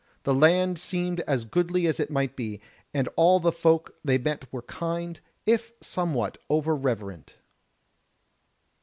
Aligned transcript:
The 0.23 0.33
land 0.33 0.79
seemed 0.79 1.19
as 1.27 1.45
goodly 1.45 1.85
as 1.85 2.01
might 2.09 2.35
be, 2.35 2.59
and 2.91 3.07
all 3.15 3.39
the 3.39 3.51
folk 3.51 3.93
they 4.03 4.17
met 4.17 4.51
were 4.51 4.63
kind, 4.63 5.19
if 5.45 5.73
somewhat 5.79 6.39
over 6.49 6.75
reverent. 6.75 7.35